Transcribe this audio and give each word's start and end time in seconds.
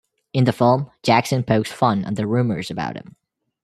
In 0.33 0.45
the 0.45 0.51
film, 0.51 0.89
Jackson 1.03 1.43
pokes 1.43 1.71
fun 1.71 2.05
at 2.05 2.15
the 2.15 2.25
rumors 2.25 2.71
about 2.71 2.95
him. 2.97 3.15